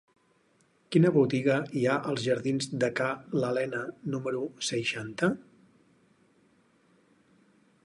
Quina 0.93 1.09
botiga 1.17 1.57
hi 1.81 1.83
ha 1.89 1.97
als 2.13 2.23
jardins 2.29 2.69
de 2.85 2.89
Ca 3.01 3.11
l'Alena 3.43 3.83
número 4.15 4.43
seixanta? 4.73 5.31